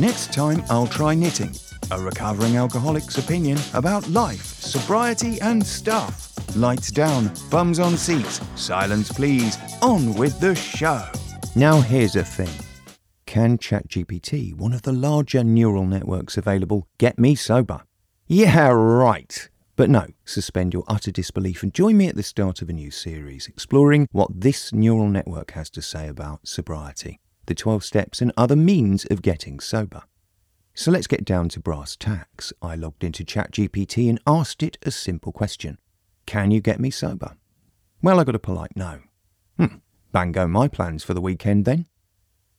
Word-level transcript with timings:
Next 0.00 0.32
time, 0.32 0.64
I'll 0.70 0.86
try 0.86 1.14
knitting, 1.14 1.54
a 1.90 2.00
recovering 2.00 2.56
alcoholic's 2.56 3.18
opinion 3.18 3.58
about 3.74 4.08
life, 4.08 4.42
sobriety, 4.42 5.38
and 5.42 5.62
stuff. 5.62 6.32
Lights 6.56 6.90
down, 6.90 7.30
bums 7.50 7.78
on 7.78 7.98
seats, 7.98 8.40
silence 8.54 9.12
please, 9.12 9.58
on 9.82 10.14
with 10.14 10.40
the 10.40 10.54
show. 10.54 11.06
Now, 11.54 11.82
here's 11.82 12.16
a 12.16 12.24
thing 12.24 12.48
Can 13.26 13.58
ChatGPT, 13.58 14.54
one 14.54 14.72
of 14.72 14.80
the 14.80 14.92
larger 14.94 15.44
neural 15.44 15.84
networks 15.84 16.38
available, 16.38 16.86
get 16.96 17.18
me 17.18 17.34
sober? 17.34 17.82
Yeah, 18.26 18.70
right. 18.70 19.50
But 19.76 19.90
no, 19.90 20.06
suspend 20.24 20.72
your 20.72 20.84
utter 20.88 21.10
disbelief 21.10 21.62
and 21.62 21.74
join 21.74 21.98
me 21.98 22.08
at 22.08 22.16
the 22.16 22.22
start 22.22 22.62
of 22.62 22.70
a 22.70 22.72
new 22.72 22.90
series 22.90 23.48
exploring 23.48 24.08
what 24.12 24.30
this 24.40 24.72
neural 24.72 25.10
network 25.10 25.50
has 25.50 25.68
to 25.70 25.82
say 25.82 26.08
about 26.08 26.48
sobriety, 26.48 27.20
the 27.50 27.54
12 27.56 27.82
steps, 27.82 28.22
and 28.22 28.32
other 28.36 28.54
means 28.54 29.04
of 29.06 29.22
getting 29.22 29.58
sober. 29.58 30.04
So 30.72 30.92
let's 30.92 31.08
get 31.08 31.24
down 31.24 31.48
to 31.48 31.60
brass 31.60 31.96
tacks. 31.96 32.52
I 32.62 32.76
logged 32.76 33.02
into 33.02 33.24
ChatGPT 33.24 34.08
and 34.08 34.20
asked 34.24 34.62
it 34.62 34.78
a 34.84 34.92
simple 34.92 35.32
question 35.32 35.76
Can 36.26 36.52
you 36.52 36.60
get 36.60 36.78
me 36.78 36.90
sober? 36.90 37.36
Well, 38.02 38.20
I 38.20 38.24
got 38.24 38.36
a 38.36 38.38
polite 38.38 38.76
no. 38.76 39.00
Hmm, 39.58 39.78
bango 40.12 40.46
my 40.46 40.68
plans 40.68 41.02
for 41.02 41.12
the 41.12 41.20
weekend 41.20 41.64
then. 41.64 41.86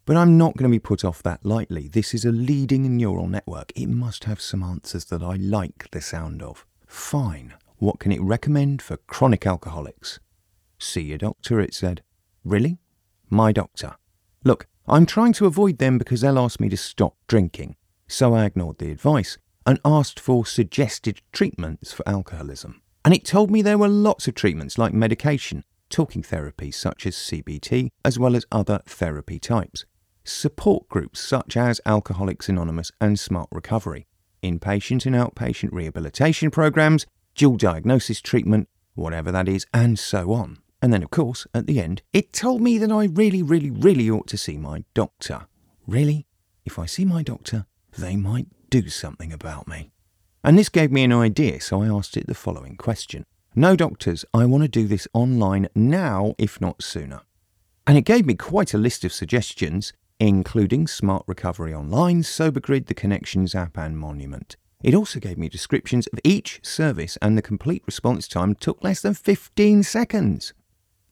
But 0.03 0.17
I'm 0.17 0.37
not 0.37 0.57
going 0.57 0.69
to 0.69 0.75
be 0.75 0.79
put 0.79 1.05
off 1.05 1.23
that 1.23 1.45
lightly. 1.45 1.87
This 1.87 2.13
is 2.13 2.25
a 2.25 2.31
leading 2.33 2.97
neural 2.97 3.27
network. 3.27 3.71
It 3.73 3.87
must 3.87 4.25
have 4.25 4.41
some 4.41 4.61
answers 4.61 5.05
that 5.05 5.23
I 5.23 5.35
like 5.35 5.89
the 5.91 6.01
sound 6.01 6.43
of. 6.43 6.65
Fine. 6.85 7.53
What 7.77 7.99
can 7.99 8.11
it 8.11 8.21
recommend 8.21 8.81
for 8.81 8.97
chronic 8.97 9.47
alcoholics? 9.47 10.19
See 10.77 11.03
your 11.03 11.17
doctor, 11.17 11.61
it 11.61 11.73
said. 11.73 12.03
Really? 12.43 12.77
My 13.29 13.53
doctor. 13.53 13.95
Look, 14.43 14.67
I'm 14.87 15.05
trying 15.05 15.33
to 15.33 15.45
avoid 15.45 15.77
them 15.77 15.97
because 15.97 16.21
they'll 16.21 16.39
ask 16.39 16.59
me 16.59 16.69
to 16.69 16.77
stop 16.77 17.15
drinking. 17.27 17.75
So 18.07 18.33
I 18.33 18.45
ignored 18.45 18.79
the 18.79 18.91
advice 18.91 19.37
and 19.65 19.79
asked 19.85 20.19
for 20.19 20.45
suggested 20.45 21.21
treatments 21.31 21.93
for 21.93 22.07
alcoholism. 22.07 22.81
And 23.05 23.13
it 23.13 23.25
told 23.25 23.51
me 23.51 23.61
there 23.61 23.77
were 23.77 23.87
lots 23.87 24.27
of 24.27 24.35
treatments 24.35 24.77
like 24.77 24.93
medication, 24.93 25.63
talking 25.89 26.23
therapy 26.23 26.71
such 26.71 27.05
as 27.05 27.15
CBT, 27.15 27.89
as 28.03 28.17
well 28.17 28.35
as 28.35 28.45
other 28.51 28.81
therapy 28.85 29.39
types, 29.39 29.85
support 30.23 30.89
groups 30.89 31.19
such 31.19 31.55
as 31.55 31.81
Alcoholics 31.85 32.49
Anonymous 32.49 32.91
and 32.99 33.19
Smart 33.19 33.49
Recovery, 33.51 34.07
inpatient 34.43 35.05
and 35.05 35.15
outpatient 35.15 35.69
rehabilitation 35.71 36.51
programs, 36.51 37.05
dual 37.35 37.57
diagnosis 37.57 38.21
treatment, 38.21 38.67
whatever 38.95 39.31
that 39.31 39.47
is, 39.47 39.65
and 39.73 39.97
so 39.97 40.31
on. 40.31 40.57
And 40.81 40.91
then, 40.91 41.03
of 41.03 41.11
course, 41.11 41.45
at 41.53 41.67
the 41.67 41.79
end, 41.79 42.01
it 42.11 42.33
told 42.33 42.61
me 42.61 42.77
that 42.79 42.91
I 42.91 43.05
really, 43.05 43.43
really, 43.43 43.69
really 43.69 44.09
ought 44.09 44.27
to 44.27 44.37
see 44.37 44.57
my 44.57 44.83
doctor. 44.93 45.47
Really? 45.85 46.25
If 46.65 46.79
I 46.79 46.85
see 46.85 47.05
my 47.05 47.21
doctor, 47.21 47.65
they 47.97 48.15
might 48.15 48.47
do 48.69 48.89
something 48.89 49.31
about 49.31 49.67
me. 49.67 49.91
And 50.43 50.57
this 50.57 50.69
gave 50.69 50.91
me 50.91 51.03
an 51.03 51.13
idea, 51.13 51.61
so 51.61 51.83
I 51.83 51.87
asked 51.87 52.17
it 52.17 52.25
the 52.25 52.33
following 52.33 52.75
question 52.75 53.25
No, 53.53 53.75
doctors, 53.75 54.25
I 54.33 54.45
want 54.45 54.63
to 54.63 54.67
do 54.67 54.87
this 54.87 55.07
online 55.13 55.67
now, 55.75 56.33
if 56.39 56.59
not 56.59 56.81
sooner. 56.81 57.21
And 57.85 57.97
it 57.97 58.05
gave 58.05 58.25
me 58.25 58.33
quite 58.33 58.73
a 58.73 58.79
list 58.79 59.03
of 59.05 59.13
suggestions, 59.13 59.93
including 60.19 60.87
Smart 60.87 61.23
Recovery 61.27 61.73
Online, 61.73 62.23
SoberGrid, 62.23 62.87
the 62.87 62.93
Connections 62.95 63.53
app, 63.53 63.77
and 63.77 63.97
Monument. 63.99 64.55
It 64.83 64.95
also 64.95 65.19
gave 65.19 65.37
me 65.37 65.47
descriptions 65.49 66.07
of 66.07 66.19
each 66.23 66.59
service, 66.63 67.17
and 67.21 67.37
the 67.37 67.43
complete 67.43 67.83
response 67.85 68.27
time 68.27 68.55
took 68.55 68.83
less 68.83 69.01
than 69.01 69.13
15 69.13 69.83
seconds. 69.83 70.53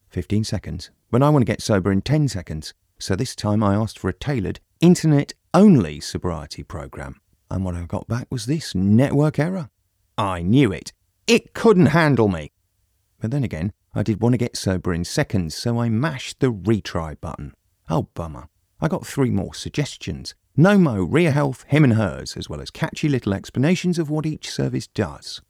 15 0.09 0.43
seconds, 0.43 0.91
but 1.11 1.23
I 1.23 1.29
want 1.29 1.41
to 1.41 1.51
get 1.51 1.61
sober 1.61 1.91
in 1.91 2.01
10 2.01 2.27
seconds. 2.27 2.73
So 2.99 3.15
this 3.15 3.35
time 3.35 3.63
I 3.63 3.75
asked 3.75 3.97
for 3.97 4.09
a 4.09 4.13
tailored, 4.13 4.59
internet 4.81 5.33
only 5.53 5.99
sobriety 5.99 6.63
program. 6.63 7.21
And 7.49 7.63
what 7.63 7.75
I 7.75 7.83
got 7.83 8.07
back 8.07 8.27
was 8.29 8.45
this 8.45 8.75
network 8.75 9.39
error. 9.39 9.69
I 10.17 10.41
knew 10.41 10.71
it. 10.71 10.91
It 11.27 11.53
couldn't 11.53 11.87
handle 11.87 12.27
me. 12.27 12.51
But 13.19 13.31
then 13.31 13.43
again, 13.43 13.71
I 13.93 14.03
did 14.03 14.21
want 14.21 14.33
to 14.33 14.37
get 14.37 14.57
sober 14.57 14.93
in 14.93 15.03
seconds, 15.03 15.55
so 15.55 15.79
I 15.79 15.89
mashed 15.89 16.39
the 16.39 16.51
retry 16.51 17.19
button. 17.19 17.53
Oh, 17.89 18.03
bummer. 18.13 18.49
I 18.81 18.87
got 18.87 19.05
three 19.05 19.31
more 19.31 19.53
suggestions 19.53 20.35
Nomo, 20.57 21.07
Ria 21.09 21.31
Health, 21.31 21.63
Him 21.69 21.85
and 21.85 21.93
Hers, 21.93 22.35
as 22.35 22.49
well 22.49 22.59
as 22.59 22.69
catchy 22.69 23.07
little 23.07 23.33
explanations 23.33 23.97
of 23.97 24.09
what 24.09 24.25
each 24.25 24.51
service 24.51 24.87
does. 24.87 25.41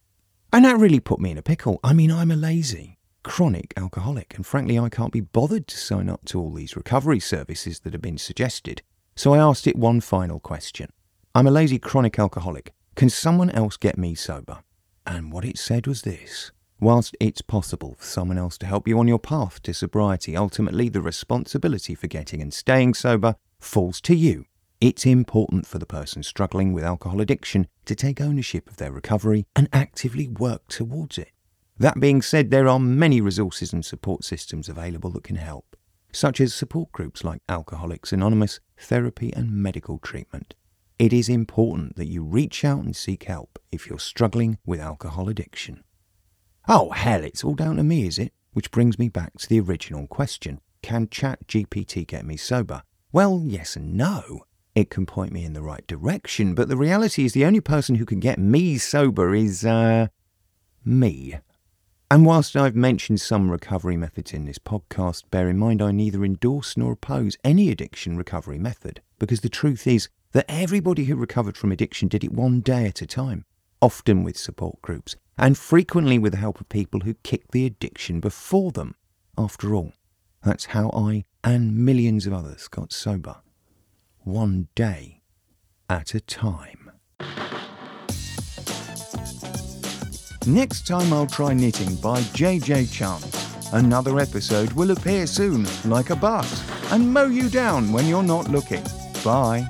And 0.54 0.66
that 0.66 0.78
really 0.78 1.00
put 1.00 1.20
me 1.20 1.32
in 1.32 1.38
a 1.38 1.42
pickle. 1.42 1.80
I 1.84 1.94
mean, 1.94 2.12
I'm 2.12 2.30
a 2.30 2.36
lazy, 2.36 2.99
chronic 3.24 3.74
alcoholic, 3.78 4.36
and 4.36 4.46
frankly, 4.46 4.78
I 4.80 4.90
can't 4.90 5.12
be 5.12 5.22
bothered 5.22 5.68
to 5.68 5.78
sign 5.78 6.10
up 6.10 6.26
to 6.26 6.40
all 6.40 6.52
these 6.52 6.76
recovery 6.76 7.20
services 7.20 7.80
that 7.82 7.94
have 7.94 8.02
been 8.02 8.18
suggested. 8.18 8.82
So 9.16 9.34
I 9.34 9.40
asked 9.40 9.68
it 9.68 9.76
one 9.76 10.02
final 10.02 10.40
question 10.40 10.92
I'm 11.36 11.48
a 11.48 11.52
lazy 11.52 11.80
chronic 11.80 12.18
alcoholic. 12.18 12.74
Can 12.96 13.10
someone 13.10 13.50
else 13.52 13.78
get 13.78 13.98
me 13.98 14.16
sober? 14.16 14.60
And 15.06 15.32
what 15.32 15.46
it 15.46 15.58
said 15.58 15.88
was 15.88 16.02
this 16.02 16.52
Whilst 16.82 17.16
it's 17.20 17.42
possible 17.42 17.96
for 18.00 18.06
someone 18.06 18.38
else 18.38 18.58
to 18.60 18.66
help 18.66 18.88
you 18.88 19.00
on 19.00 19.08
your 19.08 19.20
path 19.20 19.62
to 19.64 19.74
sobriety, 19.74 20.38
ultimately 20.38 20.88
the 20.88 21.02
responsibility 21.02 21.94
for 21.94 22.08
getting 22.08 22.42
and 22.42 22.54
staying 22.54 22.94
sober 22.94 23.36
falls 23.60 24.00
to 24.02 24.16
you. 24.16 24.46
It's 24.80 25.06
important 25.06 25.68
for 25.68 25.78
the 25.78 25.86
person 25.86 26.24
struggling 26.24 26.72
with 26.72 26.86
alcohol 26.86 27.20
addiction 27.20 27.68
to 27.84 27.96
take 27.96 28.22
ownership 28.22 28.70
of 28.70 28.78
their 28.78 28.94
recovery 28.94 29.46
and 29.54 29.68
actively 29.74 30.30
work 30.30 30.70
towards 30.70 31.18
it. 31.18 31.32
That 31.80 31.98
being 31.98 32.22
said, 32.22 32.52
there 32.52 32.68
are 32.68 32.78
many 32.78 33.22
resources 33.22 33.72
and 33.72 33.86
support 33.86 34.26
systems 34.26 34.68
available 34.68 35.12
that 35.12 35.24
can 35.24 35.38
help, 35.38 35.78
such 36.12 36.42
as 36.42 36.54
support 36.54 36.92
groups 36.92 37.24
like 37.24 37.42
Alcoholics 37.48 38.12
Anonymous, 38.12 38.60
therapy, 38.78 39.32
and 39.34 39.50
medical 39.50 39.98
treatment. 39.98 40.56
It 41.00 41.14
is 41.14 41.30
important 41.30 41.96
that 41.96 42.08
you 42.08 42.22
reach 42.22 42.66
out 42.66 42.84
and 42.84 42.94
seek 42.94 43.24
help 43.24 43.58
if 43.72 43.88
you're 43.88 43.98
struggling 43.98 44.58
with 44.66 44.82
alcohol 44.82 45.30
addiction. 45.30 45.86
Oh, 46.68 46.90
hell, 46.90 47.24
it's 47.24 47.46
all 47.46 47.56
down 47.56 47.78
to 47.78 47.84
me, 47.84 48.06
is 48.06 48.20
it? 48.20 48.34
Which 48.52 48.72
brings 48.72 49.00
me 49.00 49.08
back 49.08 49.38
to 49.38 49.48
the 49.48 49.62
original 49.62 50.06
question 50.06 50.60
Can 50.82 51.08
ChatGPT 51.08 52.06
get 52.06 52.26
me 52.26 52.36
sober? 52.36 52.84
Well, 53.14 53.44
yes 53.46 53.78
and 53.78 53.96
no. 53.96 54.44
It 54.76 54.90
can 54.90 55.06
point 55.06 55.32
me 55.32 55.46
in 55.46 55.54
the 55.54 55.62
right 55.62 55.88
direction, 55.88 56.56
but 56.56 56.68
the 56.68 56.78
reality 56.78 57.24
is 57.24 57.32
the 57.32 57.46
only 57.46 57.62
person 57.62 57.96
who 57.96 58.06
can 58.06 58.20
get 58.20 58.38
me 58.38 58.78
sober 58.78 59.34
is, 59.34 59.64
uh, 59.66 60.08
me. 60.84 61.40
And 62.12 62.26
whilst 62.26 62.56
I've 62.56 62.76
mentioned 62.76 63.22
some 63.22 63.52
recovery 63.52 63.96
methods 63.96 64.34
in 64.34 64.46
this 64.46 64.58
podcast, 64.58 65.30
bear 65.30 65.48
in 65.48 65.60
mind 65.60 65.80
I 65.80 65.92
neither 65.92 66.26
endorse 66.26 66.76
nor 66.76 66.94
oppose 66.94 67.38
any 67.44 67.70
addiction 67.70 68.18
recovery 68.18 68.58
method, 68.58 69.02
because 69.20 69.42
the 69.42 69.50
truth 69.50 69.86
is 69.86 70.10
that 70.32 70.46
everybody 70.50 71.04
who 71.04 71.16
recovered 71.16 71.56
from 71.56 71.72
addiction 71.72 72.08
did 72.08 72.24
it 72.24 72.34
one 72.34 72.62
day 72.62 72.88
at 72.88 73.04
a 73.04 73.06
time, 73.06 73.46
often 73.80 74.24
with 74.24 74.38
support 74.38 74.82
groups, 74.82 75.16
and 75.38 75.56
frequently 75.56 76.18
with 76.18 76.32
the 76.32 76.40
help 76.40 76.60
of 76.60 76.68
people 76.68 77.02
who 77.02 77.14
kicked 77.22 77.52
the 77.52 77.68
addiction 77.68 78.20
before 78.20 78.72
them. 78.72 78.96
After 79.38 79.76
all, 79.76 79.94
that's 80.44 80.66
how 80.66 80.90
I 80.90 81.26
and 81.44 81.78
millions 81.78 82.26
of 82.26 82.34
others 82.34 82.68
got 82.68 82.92
sober. 82.92 83.36
One 84.24 84.68
day 84.74 85.22
at 85.88 86.16
a 86.16 86.20
time. 86.20 86.79
Next 90.50 90.88
time 90.88 91.14
I'll 91.14 91.28
try 91.28 91.54
knitting 91.54 91.94
by 91.98 92.22
JJ 92.22 92.92
Chance. 92.92 93.72
Another 93.72 94.20
episode 94.20 94.72
will 94.74 94.90
appear 94.90 95.28
soon, 95.28 95.68
like 95.86 96.10
a 96.10 96.16
bus, 96.16 96.68
and 96.92 97.14
mow 97.14 97.28
you 97.28 97.50
down 97.50 97.92
when 97.92 98.08
you're 98.08 98.24
not 98.24 98.50
looking. 98.50 98.84
Bye. 99.24 99.70